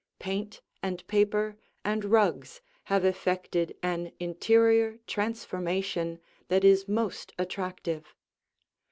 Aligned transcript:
Paint 0.17 0.61
and 0.81 1.05
paper 1.05 1.57
and 1.85 2.05
rugs 2.05 2.59
have 2.85 3.05
effected 3.05 3.77
an 3.83 4.11
interior 4.19 4.97
transformation 5.05 6.19
that 6.47 6.63
is 6.63 6.87
most 6.87 7.33
attractive. 7.37 8.15